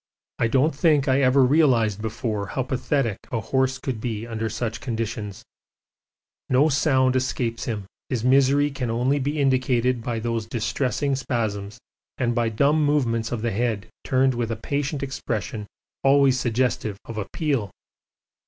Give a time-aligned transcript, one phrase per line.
[0.39, 4.81] I don't think I ever realised before how pathetic a horse could be under such
[4.81, 5.43] conditions;
[6.49, 11.77] no sound escapes him, his misery can only be indicated by those distressing spasms
[12.17, 15.67] and by dumb movements of the head turned with a patient expression
[16.03, 17.69] always suggestive of appeal.